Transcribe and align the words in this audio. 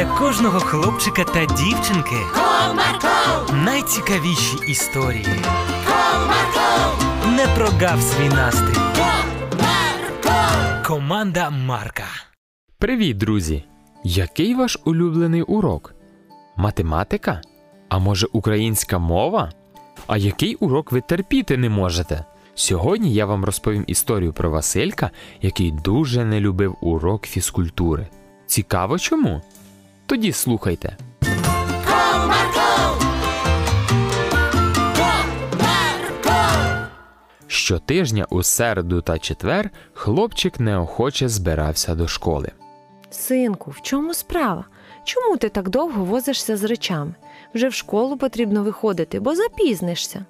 для 0.00 0.06
кожного 0.06 0.60
хлопчика 0.60 1.24
та 1.24 1.44
дівчинки 1.44 2.16
Comarco, 2.34 3.54
найцікавіші 3.64 4.56
історії. 4.68 5.26
Comarco, 5.86 7.32
Не 7.36 7.46
прогав 7.46 8.02
свій 8.02 8.28
настрій. 8.28 8.80
Comarco. 8.96 10.86
Команда 10.86 11.50
Марка. 11.50 12.04
Привіт, 12.78 13.16
друзі! 13.16 13.64
Який 14.04 14.54
ваш 14.54 14.78
улюблений 14.84 15.42
урок? 15.42 15.94
Математика? 16.56 17.40
А 17.88 17.98
може 17.98 18.26
українська 18.32 18.98
мова? 18.98 19.52
А 20.06 20.16
який 20.16 20.54
урок 20.54 20.92
ви 20.92 21.00
терпіти 21.00 21.56
не 21.56 21.68
можете? 21.68 22.24
Сьогодні 22.54 23.14
я 23.14 23.26
вам 23.26 23.44
розповім 23.44 23.84
історію 23.86 24.32
про 24.32 24.50
Василька, 24.50 25.10
який 25.42 25.70
дуже 25.70 26.24
не 26.24 26.40
любив 26.40 26.76
урок 26.80 27.26
фізкультури. 27.26 28.08
Цікаво 28.46 28.98
чому? 28.98 29.42
Тоді 30.10 30.32
слухайте. 30.32 30.96
Щотижня 37.46 38.26
у 38.30 38.42
середу 38.42 39.00
та 39.02 39.18
четвер 39.18 39.70
хлопчик 39.92 40.60
неохоче 40.60 41.28
збирався 41.28 41.94
до 41.94 42.08
школи. 42.08 42.48
Синку, 43.10 43.70
в 43.70 43.82
чому 43.82 44.14
справа? 44.14 44.64
Чому 45.04 45.36
ти 45.36 45.48
так 45.48 45.68
довго 45.68 46.04
возишся 46.04 46.56
з 46.56 46.64
речами? 46.64 47.14
Вже 47.54 47.68
в 47.68 47.74
школу 47.74 48.16
потрібно 48.16 48.62
виходити, 48.62 49.20
бо 49.20 49.34
запізнишся. 49.34 50.24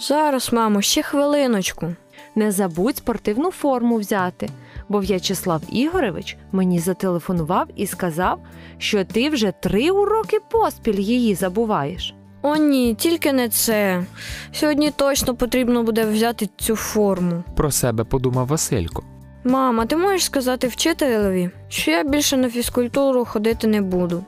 Зараз, 0.00 0.52
мамо, 0.52 0.82
ще 0.82 1.02
хвилиночку. 1.02 1.94
Не 2.34 2.52
забудь 2.52 2.96
спортивну 2.96 3.50
форму 3.50 3.96
взяти, 3.96 4.48
бо 4.88 4.98
В'ячеслав 4.98 5.62
Ігоревич 5.68 6.36
мені 6.52 6.78
зателефонував 6.78 7.68
і 7.76 7.86
сказав, 7.86 8.38
що 8.78 9.04
ти 9.04 9.30
вже 9.30 9.52
три 9.62 9.90
уроки 9.90 10.38
поспіль 10.50 11.00
її 11.00 11.34
забуваєш. 11.34 12.14
О, 12.42 12.56
ні, 12.56 12.94
тільки 12.94 13.32
не 13.32 13.48
це. 13.48 14.04
Сьогодні 14.52 14.90
точно 14.90 15.34
потрібно 15.34 15.82
буде 15.82 16.06
взяти 16.06 16.48
цю 16.56 16.76
форму. 16.76 17.42
Про 17.56 17.70
себе 17.70 18.04
подумав 18.04 18.46
Василько. 18.46 19.02
Мама, 19.44 19.86
ти 19.86 19.96
можеш 19.96 20.24
сказати 20.24 20.66
вчителеві, 20.66 21.50
що 21.68 21.90
я 21.90 22.04
більше 22.04 22.36
на 22.36 22.50
фізкультуру 22.50 23.24
ходити 23.24 23.66
не 23.66 23.80
буду. 23.80 24.24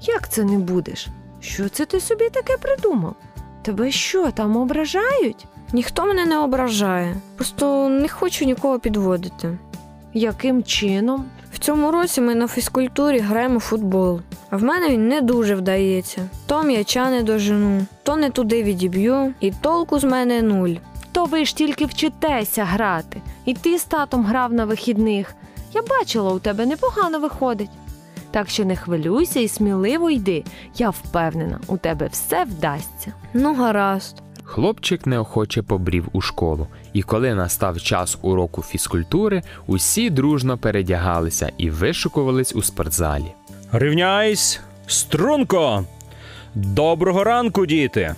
Як 0.00 0.28
це 0.32 0.44
не 0.44 0.58
будеш? 0.58 1.06
Що 1.40 1.68
це 1.68 1.84
ти 1.84 2.00
собі 2.00 2.28
таке 2.30 2.56
придумав? 2.56 3.14
Тебе 3.62 3.90
що 3.90 4.30
там 4.30 4.56
ображають? 4.56 5.46
Ніхто 5.72 6.06
мене 6.06 6.26
не 6.26 6.38
ображає, 6.38 7.16
просто 7.36 7.88
не 7.88 8.08
хочу 8.08 8.44
нікого 8.44 8.78
підводити. 8.78 9.58
Яким 10.14 10.62
чином? 10.62 11.24
В 11.52 11.58
цьому 11.58 11.90
році 11.90 12.20
ми 12.20 12.34
на 12.34 12.48
фізкультурі 12.48 13.18
граємо 13.18 13.58
в 13.58 13.60
футбол, 13.60 14.20
а 14.50 14.56
в 14.56 14.62
мене 14.62 14.88
він 14.88 15.08
не 15.08 15.20
дуже 15.20 15.54
вдається. 15.54 16.28
То 16.46 16.62
м'яча 16.62 17.10
не 17.10 17.22
дожену, 17.22 17.86
то 18.02 18.16
не 18.16 18.30
туди 18.30 18.62
відіб'ю, 18.62 19.34
і 19.40 19.50
толку 19.50 19.98
з 19.98 20.04
мене 20.04 20.42
нуль. 20.42 20.74
То 21.12 21.24
ви 21.24 21.44
ж 21.44 21.56
тільки 21.56 21.86
вчитеся 21.86 22.64
грати, 22.64 23.20
і 23.44 23.54
ти 23.54 23.78
з 23.78 23.84
татом 23.84 24.24
грав 24.24 24.52
на 24.52 24.64
вихідних. 24.64 25.34
Я 25.74 25.82
бачила, 25.82 26.32
у 26.32 26.38
тебе 26.38 26.66
непогано 26.66 27.18
виходить. 27.18 27.70
Так 28.30 28.48
що 28.48 28.64
не 28.64 28.76
хвилюйся 28.76 29.40
і 29.40 29.48
сміливо 29.48 30.10
йди. 30.10 30.44
Я 30.76 30.90
впевнена, 30.90 31.60
у 31.66 31.76
тебе 31.76 32.06
все 32.06 32.44
вдасться. 32.44 33.12
Ну, 33.34 33.54
гаразд. 33.54 34.22
Хлопчик 34.52 35.06
неохоче 35.06 35.62
побрів 35.62 36.08
у 36.12 36.20
школу, 36.20 36.66
і 36.92 37.02
коли 37.02 37.34
настав 37.34 37.80
час 37.80 38.18
уроку 38.22 38.62
фізкультури, 38.62 39.42
усі 39.66 40.10
дружно 40.10 40.58
передягалися 40.58 41.52
і 41.58 41.70
вишукувались 41.70 42.54
у 42.56 42.62
спортзалі. 42.62 43.24
Рівняйсь, 43.72 44.60
струнко. 44.86 45.84
Доброго 46.54 47.24
ранку, 47.24 47.66
діти. 47.66 48.14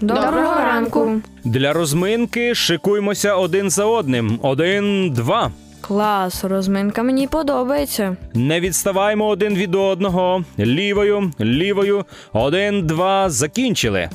Доброго 0.00 0.54
ранку. 0.54 1.20
Для 1.44 1.72
розминки 1.72 2.54
шикуймося 2.54 3.34
один 3.34 3.70
за 3.70 3.84
одним. 3.84 4.38
Один, 4.42 5.10
два. 5.10 5.50
Клас, 5.80 6.44
розминка 6.44 7.02
мені 7.02 7.26
подобається. 7.26 8.16
Не 8.34 8.60
відставаймо 8.60 9.26
один 9.26 9.54
від 9.54 9.74
одного. 9.74 10.44
Лівою, 10.58 11.32
лівою. 11.40 12.04
Один, 12.32 12.86
два. 12.86 13.30
Закінчили. 13.30 14.08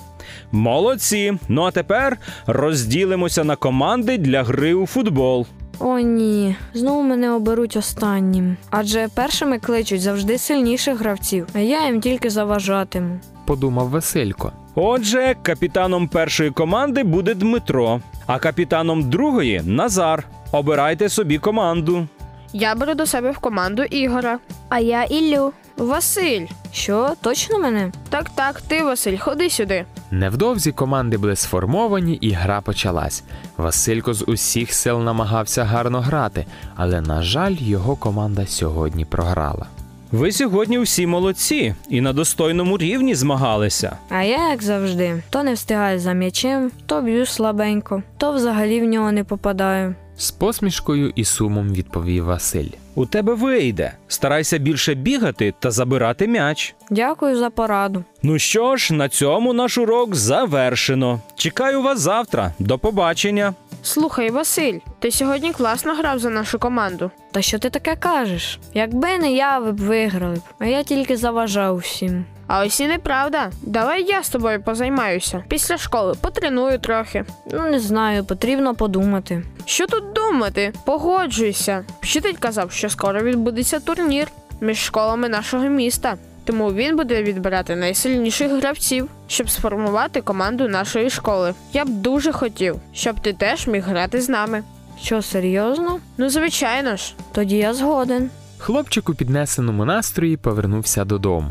Молодці. 0.52 1.34
Ну 1.48 1.64
а 1.64 1.72
тепер 1.72 2.18
розділимося 2.48 3.44
на 3.44 3.56
команди 3.56 4.18
для 4.18 4.44
гри 4.44 4.74
у 4.74 4.86
футбол. 4.86 5.48
О, 5.80 6.00
ні, 6.00 6.56
знову 6.74 7.04
мене 7.04 7.32
оберуть 7.32 7.78
останнім. 7.78 8.58
Адже 8.70 9.08
першими 9.16 9.60
кличуть 9.60 10.02
завжди 10.02 10.38
сильніших 10.38 11.00
гравців, 11.00 11.48
а 11.54 11.60
я 11.60 11.86
їм 11.86 12.02
тільки 12.02 12.30
заважатиму. 12.30 13.20
Подумав 13.46 13.90
Василько. 13.90 14.52
Отже, 14.76 15.36
капітаном 15.42 16.08
першої 16.08 16.52
команди 16.52 17.04
буде 17.04 17.34
Дмитро, 17.34 18.02
а 18.28 18.40
капітаном 18.40 19.10
другої 19.10 19.62
Назар. 19.66 20.24
Обирайте 20.52 21.10
собі 21.10 21.38
команду. 21.38 22.08
Я 22.54 22.76
беру 22.76 22.94
до 22.94 23.06
себе 23.06 23.32
в 23.32 23.38
команду 23.38 23.84
Ігора. 23.84 24.40
А 24.70 24.80
я 24.80 25.04
Іллю. 25.04 25.54
Василь. 25.78 26.46
Що, 26.72 27.14
точно 27.22 27.60
мене? 27.60 27.92
Так, 28.10 28.30
так, 28.30 28.62
ти, 28.62 28.84
Василь, 28.84 29.18
ходи 29.18 29.50
сюди. 29.50 29.86
Невдовзі 30.12 30.72
команди 30.72 31.18
були 31.18 31.36
сформовані, 31.36 32.14
і 32.14 32.32
гра 32.32 32.62
почалась. 32.62 33.24
Василько 33.58 34.14
з 34.14 34.24
усіх 34.28 34.74
сил 34.74 35.00
намагався 35.00 35.64
гарно 35.64 36.02
грати, 36.02 36.46
але, 36.76 37.02
на 37.02 37.22
жаль, 37.22 37.56
його 37.60 37.96
команда 37.96 38.46
сьогодні 38.48 39.06
програла. 39.06 39.66
Ви 40.12 40.32
сьогодні 40.32 40.80
всі 40.80 41.08
молодці 41.08 41.76
і 41.90 42.02
на 42.02 42.14
достойному 42.14 42.78
рівні 42.78 43.16
змагалися. 43.16 43.98
А 44.10 44.24
я, 44.24 44.50
як 44.50 44.64
завжди, 44.64 45.24
то 45.30 45.44
не 45.44 45.54
встигаю 45.54 46.00
за 46.00 46.14
м'ячем, 46.14 46.72
то 46.86 47.02
б'ю 47.02 47.26
слабенько, 47.26 48.04
то 48.18 48.32
взагалі 48.34 48.82
в 48.82 48.84
нього 48.84 49.12
не 49.12 49.24
попадаю. 49.24 49.96
З 50.18 50.32
посмішкою 50.32 51.12
і 51.16 51.24
сумом 51.26 51.70
відповів 51.74 52.26
Василь. 52.26 52.70
У 53.00 53.06
тебе 53.06 53.34
вийде. 53.34 53.94
Старайся 54.08 54.58
більше 54.58 54.94
бігати 54.94 55.54
та 55.60 55.72
забирати 55.72 56.28
м'яч. 56.28 56.76
Дякую 56.90 57.38
за 57.38 57.50
пораду. 57.50 58.04
Ну 58.24 58.40
що 58.40 58.76
ж, 58.76 58.94
на 58.94 59.10
цьому 59.10 59.54
наш 59.54 59.78
урок 59.78 60.16
завершено. 60.16 61.20
Чекаю 61.36 61.82
вас 61.82 62.00
завтра. 62.00 62.54
До 62.60 62.80
побачення. 62.80 63.54
Слухай, 63.84 64.30
Василь, 64.32 64.80
ти 65.00 65.12
сьогодні 65.12 65.54
класно 65.54 65.96
грав 65.96 66.20
за 66.20 66.30
нашу 66.30 66.60
команду. 66.60 67.12
Та 67.32 67.42
що 67.42 67.60
ти 67.60 67.70
таке 67.70 67.96
кажеш? 67.96 68.60
Якби 68.74 69.18
не 69.18 69.32
я, 69.34 69.60
ви 69.60 69.72
б 69.72 69.78
виграли 69.78 70.36
б, 70.36 70.42
а 70.60 70.66
я 70.66 70.84
тільки 70.84 71.18
заважав 71.18 71.78
всім. 71.78 72.26
А 72.52 72.66
ось 72.66 72.80
і 72.80 72.88
неправда. 72.88 73.52
Давай 73.62 74.04
я 74.04 74.24
з 74.24 74.30
тобою 74.30 74.62
позаймаюся. 74.62 75.44
Після 75.48 75.78
школи 75.78 76.16
потреную 76.22 76.80
трохи. 76.80 77.26
Ну, 77.52 77.70
не 77.70 77.80
знаю, 77.80 78.26
потрібно 78.26 78.76
подумати. 78.76 79.44
Що 79.66 79.88
тут 79.88 80.14
думати? 80.14 80.74
Погоджуйся. 80.86 81.86
Вчитель 82.02 82.34
казав, 82.40 82.72
що 82.72 82.90
скоро 82.90 83.22
відбудеться 83.24 83.80
турнір 83.80 84.28
між 84.62 84.78
школами 84.78 85.30
нашого 85.30 85.64
міста. 85.64 86.16
Тому 86.44 86.74
він 86.74 86.96
буде 86.98 87.24
відбирати 87.24 87.76
найсильніших 87.76 88.52
гравців, 88.52 89.08
щоб 89.28 89.50
сформувати 89.50 90.22
команду 90.22 90.68
нашої 90.68 91.10
школи. 91.10 91.54
Я 91.74 91.86
б 91.86 91.90
дуже 91.90 92.32
хотів, 92.32 92.76
щоб 92.94 93.20
ти 93.20 93.34
теж 93.34 93.68
міг 93.68 93.84
грати 93.84 94.22
з 94.22 94.30
нами. 94.30 94.64
Що, 95.02 95.22
серйозно? 95.22 96.00
Ну, 96.18 96.30
звичайно 96.30 96.96
ж. 96.96 97.14
Тоді 97.32 97.58
я 97.58 97.74
згоден. 97.74 98.30
Хлопчик 98.58 99.10
у 99.10 99.14
піднесеному 99.14 99.86
настрої 99.86 100.38
повернувся 100.38 101.06
додому. 101.06 101.50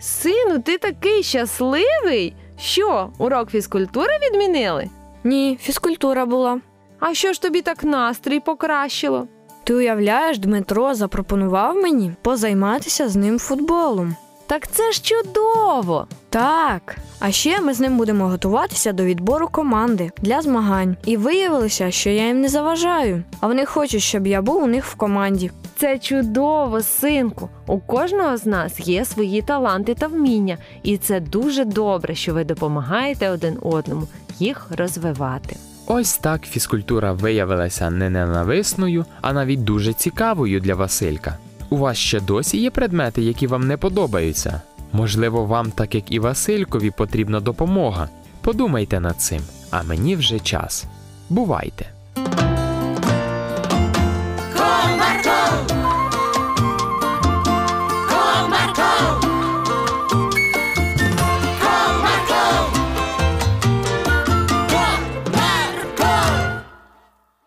Сину, 0.00 0.58
ти 0.58 0.78
такий 0.78 1.22
щасливий. 1.22 2.34
Що, 2.58 3.10
урок 3.18 3.50
фізкультури 3.50 4.08
відмінили? 4.22 4.88
Ні, 5.24 5.58
фізкультура 5.62 6.26
була. 6.26 6.60
А 7.00 7.14
що 7.14 7.32
ж 7.32 7.42
тобі 7.42 7.62
так 7.62 7.84
настрій 7.84 8.40
покращило? 8.40 9.28
Ти 9.64 9.74
уявляєш, 9.74 10.38
Дмитро 10.38 10.94
запропонував 10.94 11.76
мені 11.76 12.12
позайматися 12.22 13.08
з 13.08 13.16
ним 13.16 13.38
футболом. 13.38 14.16
Так 14.50 14.70
це 14.70 14.92
ж 14.92 15.02
чудово! 15.02 16.06
Так. 16.30 16.96
А 17.20 17.30
ще 17.30 17.60
ми 17.60 17.74
з 17.74 17.80
ним 17.80 17.96
будемо 17.96 18.28
готуватися 18.28 18.92
до 18.92 19.04
відбору 19.04 19.48
команди 19.48 20.10
для 20.22 20.42
змагань. 20.42 20.96
І 21.04 21.16
виявилося, 21.16 21.90
що 21.90 22.10
я 22.10 22.26
їм 22.26 22.40
не 22.40 22.48
заважаю, 22.48 23.22
а 23.40 23.46
вони 23.46 23.66
хочуть, 23.66 24.02
щоб 24.02 24.26
я 24.26 24.42
був 24.42 24.62
у 24.62 24.66
них 24.66 24.86
в 24.86 24.94
команді. 24.94 25.50
Це 25.76 25.98
чудово, 25.98 26.82
синку. 26.82 27.48
У 27.66 27.78
кожного 27.78 28.36
з 28.36 28.46
нас 28.46 28.88
є 28.88 29.04
свої 29.04 29.42
таланти 29.42 29.94
та 29.94 30.06
вміння, 30.06 30.58
і 30.82 30.96
це 30.96 31.20
дуже 31.20 31.64
добре, 31.64 32.14
що 32.14 32.34
ви 32.34 32.44
допомагаєте 32.44 33.30
один 33.30 33.58
одному 33.62 34.08
їх 34.38 34.66
розвивати. 34.78 35.56
Ось 35.86 36.18
так 36.18 36.42
фізкультура 36.42 37.12
виявилася 37.12 37.90
не 37.90 38.10
ненависною, 38.10 39.04
а 39.20 39.32
навіть 39.32 39.64
дуже 39.64 39.92
цікавою 39.92 40.60
для 40.60 40.74
Василька. 40.74 41.38
У 41.70 41.76
вас 41.76 41.96
ще 41.96 42.20
досі 42.20 42.58
є 42.58 42.70
предмети, 42.70 43.22
які 43.22 43.46
вам 43.46 43.66
не 43.66 43.76
подобаються? 43.76 44.60
Можливо, 44.92 45.44
вам, 45.44 45.70
так 45.70 45.94
як 45.94 46.12
і 46.12 46.18
Василькові, 46.18 46.90
потрібна 46.90 47.40
допомога. 47.40 48.08
Подумайте 48.40 49.00
над 49.00 49.20
цим, 49.20 49.40
а 49.70 49.82
мені 49.82 50.16
вже 50.16 50.40
час. 50.40 50.86
Бувайте! 51.28 51.99